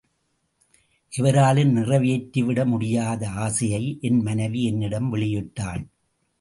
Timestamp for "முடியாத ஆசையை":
2.65-3.97